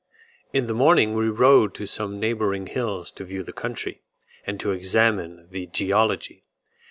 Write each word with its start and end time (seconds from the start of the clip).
In 0.51 0.65
the 0.65 0.73
morning 0.73 1.13
we 1.13 1.27
rode 1.29 1.75
to 1.75 1.85
some 1.85 2.19
neighbouring 2.19 2.65
hills 2.65 3.11
to 3.11 3.23
view 3.23 3.43
the 3.43 3.53
country, 3.53 4.01
and 4.47 4.59
to 4.59 4.71
examine 4.71 5.45
the 5.51 5.67
geology. 5.67 6.43